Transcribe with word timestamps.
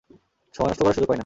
সময় 0.55 0.69
নষ্ট 0.69 0.81
করার 0.81 0.95
সুযোগ 0.95 1.07
পাই 1.07 1.15
না। 1.15 1.19